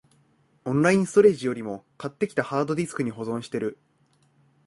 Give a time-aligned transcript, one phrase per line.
[0.65, 3.77] オンラインストレージよりも、買ってきたハードディスクに保存してる